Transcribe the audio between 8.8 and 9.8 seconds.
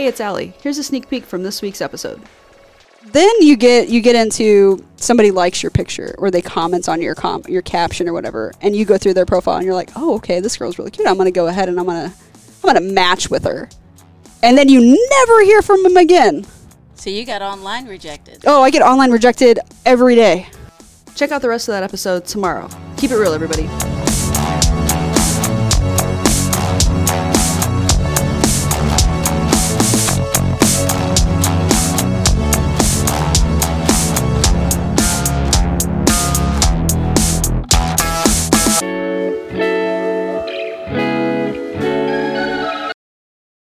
go through their profile and you're